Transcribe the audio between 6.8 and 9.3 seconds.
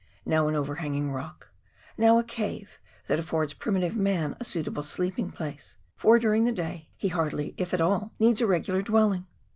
he hardly, if at all, needs a regular dwelling.